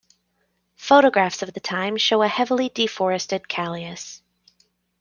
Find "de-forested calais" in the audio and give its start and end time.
2.69-4.19